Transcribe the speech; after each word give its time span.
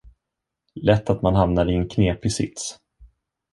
Lätt 0.81 1.09
att 1.09 1.21
man 1.21 1.35
hamnar 1.35 1.71
i 1.71 1.75
en 1.75 1.89
knepig 1.89 2.31
sits! 2.33 2.79